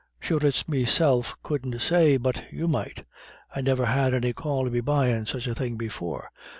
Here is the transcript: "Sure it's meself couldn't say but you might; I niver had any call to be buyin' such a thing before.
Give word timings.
"Sure 0.19 0.39
it's 0.43 0.67
meself 0.67 1.35
couldn't 1.43 1.79
say 1.79 2.17
but 2.17 2.45
you 2.51 2.67
might; 2.67 3.05
I 3.55 3.61
niver 3.61 3.85
had 3.85 4.15
any 4.15 4.33
call 4.33 4.65
to 4.65 4.71
be 4.71 4.81
buyin' 4.81 5.27
such 5.27 5.45
a 5.45 5.53
thing 5.53 5.77
before. 5.77 6.31